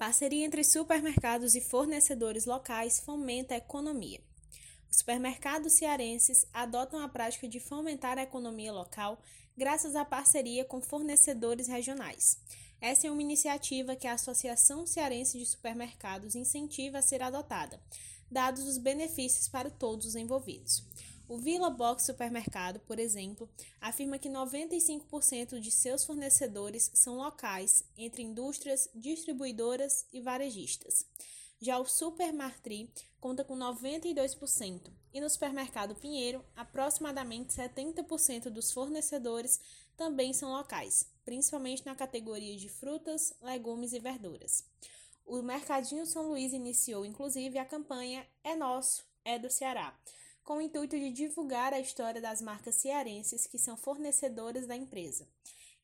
Parceria 0.00 0.46
entre 0.46 0.64
supermercados 0.64 1.54
e 1.54 1.60
fornecedores 1.60 2.46
locais 2.46 3.00
fomenta 3.00 3.52
a 3.52 3.58
economia. 3.58 4.18
Os 4.90 4.96
supermercados 4.96 5.74
cearenses 5.74 6.46
adotam 6.54 7.00
a 7.00 7.08
prática 7.10 7.46
de 7.46 7.60
fomentar 7.60 8.16
a 8.16 8.22
economia 8.22 8.72
local 8.72 9.20
graças 9.54 9.94
à 9.94 10.02
parceria 10.02 10.64
com 10.64 10.80
fornecedores 10.80 11.68
regionais. 11.68 12.38
Essa 12.80 13.08
é 13.08 13.10
uma 13.10 13.20
iniciativa 13.20 13.94
que 13.94 14.06
a 14.06 14.14
Associação 14.14 14.86
Cearense 14.86 15.38
de 15.38 15.44
Supermercados 15.44 16.34
incentiva 16.34 16.96
a 16.96 17.02
ser 17.02 17.20
adotada, 17.20 17.78
dados 18.30 18.66
os 18.66 18.78
benefícios 18.78 19.50
para 19.50 19.68
todos 19.68 20.06
os 20.06 20.16
envolvidos. 20.16 20.82
O 21.30 21.36
Vila 21.36 21.70
Box 21.70 22.06
Supermercado, 22.06 22.80
por 22.80 22.98
exemplo, 22.98 23.48
afirma 23.80 24.18
que 24.18 24.28
95% 24.28 25.60
de 25.60 25.70
seus 25.70 26.04
fornecedores 26.04 26.90
são 26.92 27.18
locais, 27.18 27.84
entre 27.96 28.20
indústrias, 28.20 28.90
distribuidoras 28.92 30.08
e 30.12 30.20
varejistas. 30.20 31.06
Já 31.60 31.78
o 31.78 31.86
Supermartri 31.86 32.90
conta 33.20 33.44
com 33.44 33.56
92% 33.56 34.90
e 35.14 35.20
no 35.20 35.30
Supermercado 35.30 35.94
Pinheiro, 35.94 36.44
aproximadamente 36.56 37.54
70% 37.54 38.50
dos 38.50 38.72
fornecedores 38.72 39.60
também 39.96 40.32
são 40.32 40.50
locais, 40.50 41.06
principalmente 41.24 41.86
na 41.86 41.94
categoria 41.94 42.56
de 42.56 42.68
frutas, 42.68 43.32
legumes 43.40 43.92
e 43.92 44.00
verduras. 44.00 44.64
O 45.24 45.40
Mercadinho 45.42 46.04
São 46.06 46.26
Luís 46.26 46.52
iniciou 46.52 47.06
inclusive 47.06 47.56
a 47.56 47.64
campanha 47.64 48.26
É 48.42 48.56
Nosso, 48.56 49.04
é 49.24 49.38
do 49.38 49.48
Ceará 49.48 49.96
com 50.50 50.56
o 50.56 50.60
intuito 50.60 50.98
de 50.98 51.12
divulgar 51.12 51.72
a 51.72 51.78
história 51.78 52.20
das 52.20 52.42
marcas 52.42 52.74
cearenses 52.74 53.46
que 53.46 53.56
são 53.56 53.76
fornecedoras 53.76 54.66
da 54.66 54.74
empresa, 54.74 55.24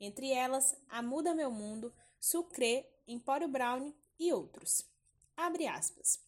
entre 0.00 0.32
elas 0.32 0.74
a 0.88 1.00
Muda 1.00 1.32
Meu 1.36 1.52
Mundo, 1.52 1.94
Sucre, 2.18 2.84
Empório 3.06 3.46
Brown 3.46 3.94
e 4.18 4.32
outros. 4.32 4.84
Abre 5.36 5.68
aspas. 5.68 6.18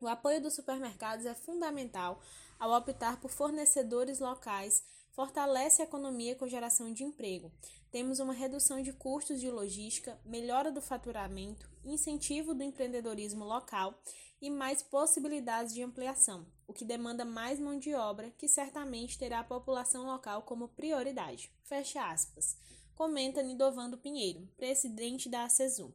O 0.00 0.08
apoio 0.08 0.40
dos 0.40 0.54
supermercados 0.54 1.26
é 1.26 1.34
fundamental 1.34 2.22
ao 2.58 2.72
optar 2.72 3.20
por 3.20 3.30
fornecedores 3.30 4.18
locais, 4.18 4.82
fortalece 5.18 5.82
a 5.82 5.84
economia 5.84 6.36
com 6.36 6.46
geração 6.46 6.92
de 6.92 7.02
emprego. 7.02 7.50
Temos 7.90 8.20
uma 8.20 8.32
redução 8.32 8.80
de 8.80 8.92
custos 8.92 9.40
de 9.40 9.50
logística, 9.50 10.16
melhora 10.24 10.70
do 10.70 10.80
faturamento, 10.80 11.68
incentivo 11.84 12.54
do 12.54 12.62
empreendedorismo 12.62 13.44
local 13.44 14.00
e 14.40 14.48
mais 14.48 14.80
possibilidades 14.80 15.74
de 15.74 15.82
ampliação, 15.82 16.46
o 16.68 16.72
que 16.72 16.84
demanda 16.84 17.24
mais 17.24 17.58
mão 17.58 17.76
de 17.76 17.92
obra, 17.94 18.30
que 18.38 18.46
certamente 18.46 19.18
terá 19.18 19.40
a 19.40 19.44
população 19.44 20.06
local 20.06 20.42
como 20.42 20.68
prioridade. 20.68 21.50
Fecha 21.64 22.08
aspas. 22.08 22.56
Comenta 22.94 23.42
Nidovando 23.42 23.98
Pinheiro, 23.98 24.48
presidente 24.56 25.28
da 25.28 25.42
ACESU. 25.42 25.92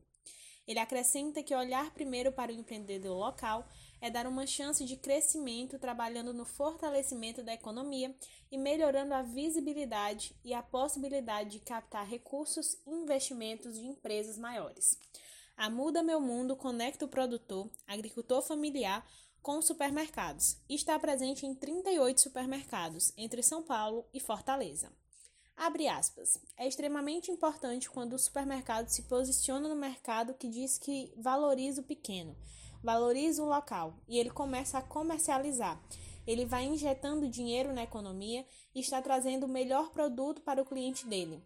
Ele 0.68 0.80
acrescenta 0.80 1.44
que 1.44 1.54
olhar 1.54 1.92
primeiro 1.92 2.32
para 2.32 2.52
o 2.52 2.56
empreendedor 2.56 3.18
local 3.18 3.68
é 4.00 4.10
dar 4.10 4.28
uma 4.28 4.46
chance 4.48 4.84
de 4.86 4.96
crescimento 4.96 5.78
trabalhando 5.78 6.34
no 6.34 6.46
fortalecimento 6.46 7.44
da 7.44 7.54
economia 7.54 8.16
e 8.52 8.58
melhorando 8.58 9.14
a 9.14 9.22
visibilidade 9.22 10.36
e 10.44 10.54
a 10.54 10.64
possibilidade 10.64 11.52
de 11.52 11.60
captar 11.60 12.08
recursos 12.08 12.78
e 12.86 12.92
investimentos 12.92 13.76
de 13.76 13.86
empresas 13.86 14.38
maiores. 14.38 14.98
A 15.56 15.70
Muda 15.70 16.02
Meu 16.02 16.20
Mundo 16.20 16.56
conecta 16.56 17.06
o 17.06 17.10
produtor, 17.10 17.70
agricultor 17.86 18.42
familiar, 18.42 19.06
com 19.42 19.62
supermercados 19.62 20.58
e 20.70 20.76
está 20.76 20.98
presente 20.98 21.46
em 21.46 21.54
38 21.54 22.22
supermercados 22.22 23.14
entre 23.18 23.44
São 23.44 23.62
Paulo 23.62 24.06
e 24.14 24.20
Fortaleza. 24.20 24.92
Abre 25.56 25.88
aspas. 25.88 26.38
É 26.58 26.68
extremamente 26.68 27.32
importante 27.32 27.90
quando 27.90 28.14
o 28.14 28.20
supermercado 28.20 28.90
se 28.90 29.04
posiciona 29.04 29.68
no 29.68 29.76
mercado 29.76 30.34
que 30.34 30.48
diz 30.48 30.78
que 30.78 31.14
valoriza 31.16 31.82
o 31.82 31.86
pequeno, 31.86 32.36
valoriza 32.84 33.42
o 33.42 33.48
local 33.48 33.96
e 34.08 34.18
ele 34.18 34.30
começa 34.30 34.78
a 34.78 34.82
comercializar. 34.82 35.82
Ele 36.26 36.46
vai 36.46 36.64
injetando 36.64 37.30
dinheiro 37.30 37.74
na 37.74 37.84
economia 37.84 38.46
e 38.74 38.80
está 38.80 39.02
trazendo 39.02 39.46
o 39.46 39.50
melhor 39.50 39.92
produto 39.92 40.42
para 40.42 40.62
o 40.62 40.66
cliente 40.66 41.06
dele. 41.06 41.44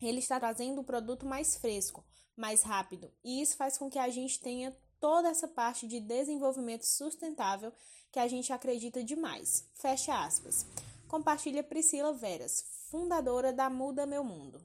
Ele 0.00 0.18
está 0.18 0.38
trazendo 0.38 0.80
o 0.80 0.84
produto 0.84 1.26
mais 1.26 1.56
fresco, 1.56 2.04
mais 2.36 2.62
rápido. 2.62 3.12
E 3.24 3.40
isso 3.40 3.56
faz 3.56 3.78
com 3.78 3.90
que 3.90 3.98
a 3.98 4.08
gente 4.08 4.40
tenha 4.40 4.76
toda 5.00 5.28
essa 5.28 5.48
parte 5.48 5.86
de 5.86 5.98
desenvolvimento 6.00 6.84
sustentável 6.84 7.72
que 8.10 8.18
a 8.18 8.28
gente 8.28 8.52
acredita 8.52 9.02
demais. 9.02 9.68
Fecha 9.74 10.24
aspas. 10.24 10.66
Compartilha 11.12 11.62
Priscila 11.62 12.14
Veras, 12.14 12.64
fundadora 12.90 13.52
da 13.52 13.68
Muda 13.68 14.06
Meu 14.06 14.24
Mundo. 14.24 14.58